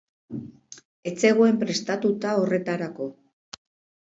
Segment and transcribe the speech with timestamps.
[1.11, 3.11] Ez zegoen prestatuta horretarako.